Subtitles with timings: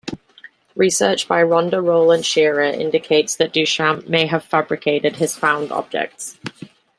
[0.75, 6.39] Research by Rhonda Roland Shearer indicates that Duchamp may have fabricated his found objects.